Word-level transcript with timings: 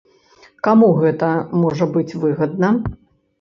Каму 0.67 0.87
гэта 1.01 1.29
можа 1.65 1.89
быць 1.99 2.17
выгадна? 2.25 2.73